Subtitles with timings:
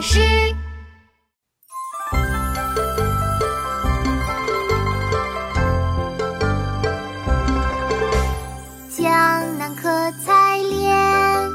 [0.00, 0.20] 诗。
[8.96, 9.88] 江南可
[10.24, 11.50] 采莲，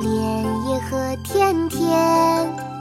[0.00, 2.77] 莲叶何田田。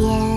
[0.00, 0.29] yeah.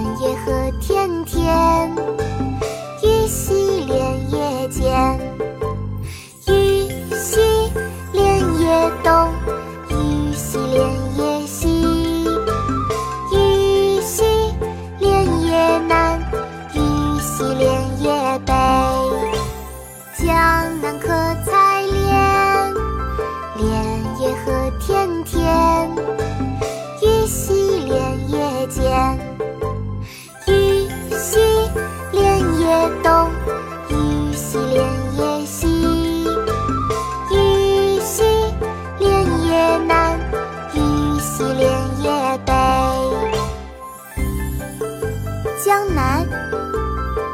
[45.63, 46.27] 江南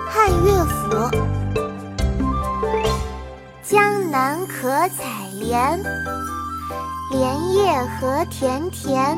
[0.08, 1.10] 汉乐府
[3.64, 5.82] 江南可采莲
[7.12, 9.18] 莲叶何田田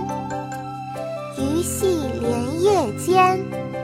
[1.38, 3.81] 鱼戏莲叶间。